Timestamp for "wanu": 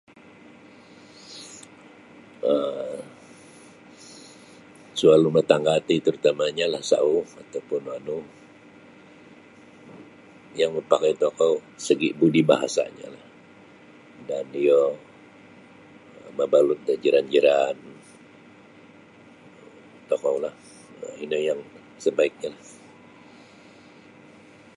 7.91-8.17